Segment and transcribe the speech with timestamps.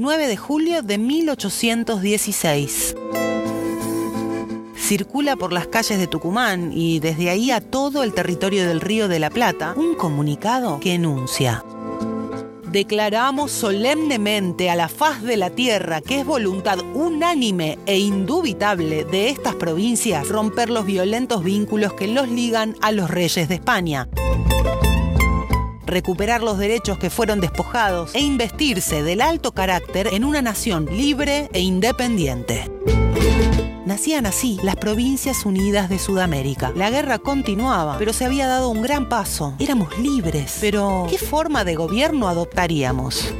[0.00, 2.94] 9 de julio de 1816
[4.76, 9.08] circula por las calles de Tucumán y desde ahí a todo el territorio del Río
[9.08, 11.64] de la Plata un comunicado que enuncia.
[12.70, 19.30] Declaramos solemnemente a la faz de la tierra que es voluntad unánime e indubitable de
[19.30, 24.06] estas provincias romper los violentos vínculos que los ligan a los reyes de España
[25.88, 31.48] recuperar los derechos que fueron despojados e investirse del alto carácter en una nación libre
[31.52, 32.70] e independiente.
[33.88, 36.72] Nacían así las Provincias Unidas de Sudamérica.
[36.76, 39.54] La guerra continuaba, pero se había dado un gran paso.
[39.58, 43.32] Éramos libres, pero ¿qué forma de gobierno adoptaríamos?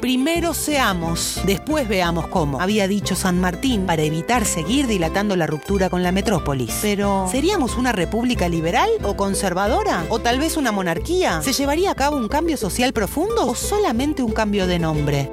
[0.00, 5.90] Primero seamos, después veamos cómo, había dicho San Martín para evitar seguir dilatando la ruptura
[5.90, 6.78] con la metrópolis.
[6.80, 10.06] Pero, ¿seríamos una república liberal o conservadora?
[10.08, 11.42] ¿O tal vez una monarquía?
[11.42, 15.30] ¿Se llevaría a cabo un cambio social profundo o solamente un cambio de nombre?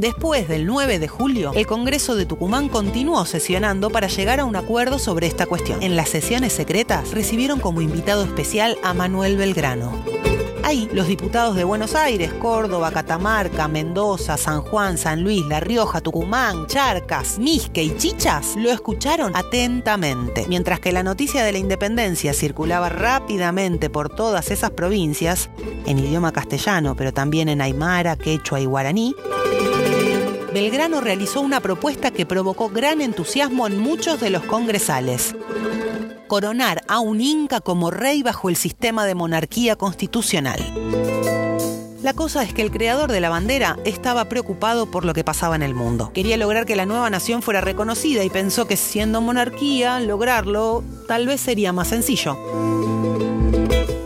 [0.00, 4.56] Después del 9 de julio, el Congreso de Tucumán continuó sesionando para llegar a un
[4.56, 5.82] acuerdo sobre esta cuestión.
[5.82, 9.92] En las sesiones secretas recibieron como invitado especial a Manuel Belgrano.
[10.62, 16.00] Ahí, los diputados de Buenos Aires, Córdoba, Catamarca, Mendoza, San Juan, San Luis, La Rioja,
[16.00, 20.46] Tucumán, Charcas, Misque y Chichas lo escucharon atentamente.
[20.48, 25.50] Mientras que la noticia de la independencia circulaba rápidamente por todas esas provincias,
[25.84, 29.14] en idioma castellano, pero también en aymara, quechua y guaraní,
[30.52, 35.36] Belgrano realizó una propuesta que provocó gran entusiasmo en muchos de los congresales.
[36.26, 40.60] Coronar a un inca como rey bajo el sistema de monarquía constitucional.
[42.02, 45.54] La cosa es que el creador de la bandera estaba preocupado por lo que pasaba
[45.54, 46.10] en el mundo.
[46.12, 51.28] Quería lograr que la nueva nación fuera reconocida y pensó que siendo monarquía, lograrlo tal
[51.28, 52.36] vez sería más sencillo.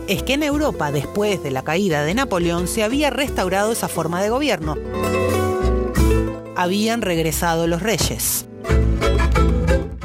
[0.07, 4.21] Es que en Europa, después de la caída de Napoleón, se había restaurado esa forma
[4.21, 4.75] de gobierno
[6.55, 8.47] habían regresado los reyes.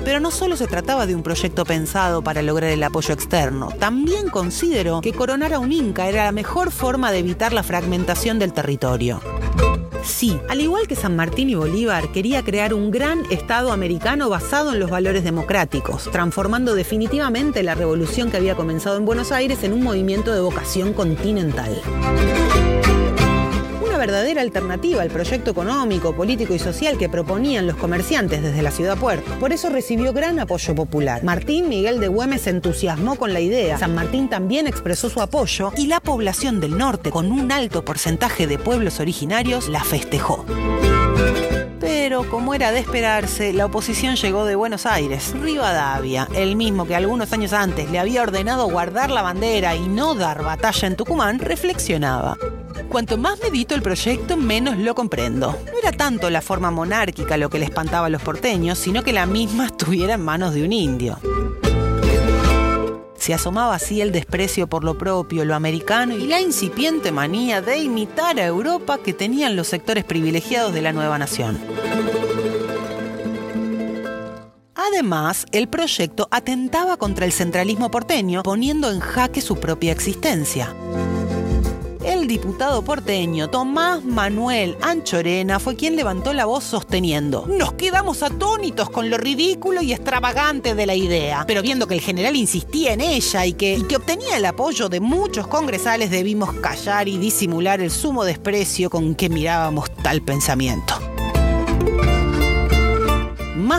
[0.04, 4.28] Pero no solo se trataba de un proyecto pensado para lograr el apoyo externo, también
[4.28, 8.52] consideró que coronar a un inca era la mejor forma de evitar la fragmentación del
[8.52, 9.20] territorio.
[10.02, 14.72] Sí, al igual que San Martín y Bolívar, quería crear un gran Estado americano basado
[14.72, 19.75] en los valores democráticos, transformando definitivamente la revolución que había comenzado en Buenos Aires en
[19.75, 21.80] un movimiento de vocación continental
[24.00, 28.97] verdadera alternativa al proyecto económico, político y social que proponían los comerciantes desde la ciudad
[28.97, 29.31] puerto.
[29.38, 31.22] Por eso recibió gran apoyo popular.
[31.22, 33.77] Martín Miguel de Güemes se entusiasmó con la idea.
[33.77, 38.47] San Martín también expresó su apoyo y la población del norte, con un alto porcentaje
[38.47, 40.47] de pueblos originarios, la festejó.
[41.78, 45.34] Pero, como era de esperarse, la oposición llegó de Buenos Aires.
[45.38, 50.15] Rivadavia, el mismo que algunos años antes le había ordenado guardar la bandera y no
[50.15, 52.38] dar batalla en Tucumán, reflexionaba.
[52.90, 55.56] Cuanto más medito el proyecto, menos lo comprendo.
[55.64, 59.12] No era tanto la forma monárquica lo que le espantaba a los porteños, sino que
[59.12, 61.16] la misma estuviera en manos de un indio.
[63.14, 67.78] Se asomaba así el desprecio por lo propio, lo americano y la incipiente manía de
[67.78, 71.60] imitar a Europa que tenían los sectores privilegiados de la nueva nación.
[74.74, 80.74] Además, el proyecto atentaba contra el centralismo porteño, poniendo en jaque su propia existencia
[82.05, 88.91] el diputado porteño Tomás Manuel Anchorena fue quien levantó la voz sosteniendo, nos quedamos atónitos
[88.91, 93.00] con lo ridículo y extravagante de la idea, pero viendo que el general insistía en
[93.00, 98.25] ella y que, obtenía el apoyo de muchos congresales debimos callar y disimular el sumo
[98.25, 101.09] desprecio con que mirábamos tal pensamiento.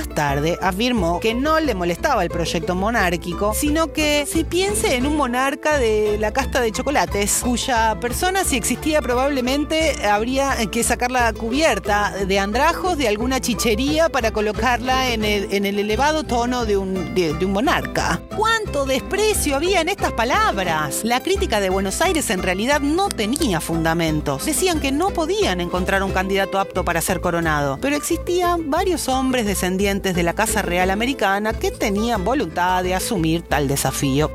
[0.01, 5.06] Más tarde afirmó que no le molestaba el proyecto monárquico, sino que si piense en
[5.06, 11.11] un monarca de la casta de chocolates, cuya persona si existía probablemente habría que sacar
[11.11, 17.13] la cubierta de andrajos de alguna chichería para colocarla en el, elevado tono de un,
[17.13, 18.23] de un monarca.
[18.35, 21.01] ¿Cuánto desprecio había en estas palabras?
[21.03, 24.45] La crítica de Buenos Aires en realidad no tenía fundamentos.
[24.45, 29.46] Decían que no podían encontrar un candidato apto para ser coronado, pero existían varios hombres
[29.46, 34.32] descendientes de la Casa Real Americana que tenían voluntad de asumir tal desafío.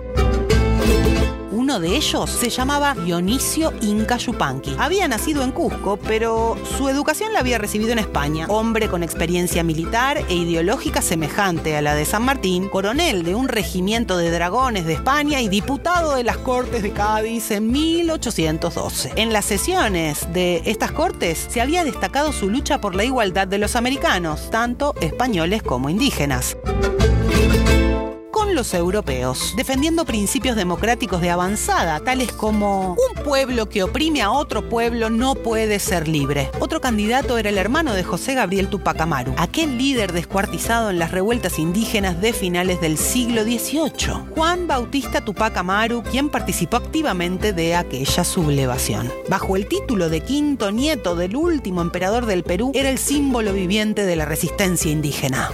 [1.76, 4.74] Uno de ellos se llamaba Dionisio Inca Yupanqui.
[4.78, 8.46] Había nacido en Cusco, pero su educación la había recibido en España.
[8.48, 13.48] Hombre con experiencia militar e ideológica semejante a la de San Martín, coronel de un
[13.48, 19.12] regimiento de dragones de España y diputado de las Cortes de Cádiz en 1812.
[19.16, 23.58] En las sesiones de estas cortes se había destacado su lucha por la igualdad de
[23.58, 26.56] los americanos, tanto españoles como indígenas
[28.54, 34.68] los europeos, defendiendo principios democráticos de avanzada, tales como un pueblo que oprime a otro
[34.68, 36.50] pueblo no puede ser libre.
[36.60, 41.12] Otro candidato era el hermano de José Gabriel Tupac Amaru, aquel líder descuartizado en las
[41.12, 44.32] revueltas indígenas de finales del siglo XVIII.
[44.34, 49.12] Juan Bautista Tupac Amaru, quien participó activamente de aquella sublevación.
[49.28, 54.04] Bajo el título de quinto nieto del último emperador del Perú, era el símbolo viviente
[54.04, 55.50] de la resistencia indígena.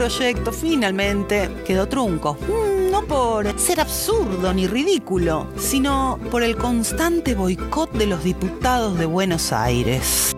[0.00, 2.38] Proyecto finalmente quedó trunco.
[2.48, 8.98] Mm, no por ser absurdo ni ridículo, sino por el constante boicot de los diputados
[8.98, 10.34] de Buenos Aires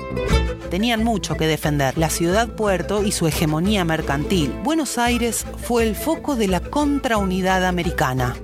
[0.68, 4.54] tenían mucho que defender, la ciudad puerto y su hegemonía mercantil.
[4.64, 8.34] Buenos Aires fue el foco de la contraunidad americana.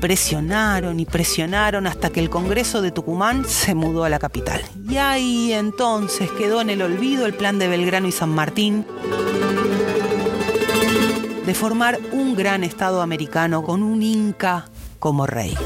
[0.00, 4.60] Presionaron y presionaron hasta que el Congreso de Tucumán se mudó a la capital.
[4.88, 8.84] Y ahí entonces quedó en el olvido el plan de Belgrano y San Martín
[11.48, 14.66] de formar un gran Estado americano con un Inca
[14.98, 15.56] como rey.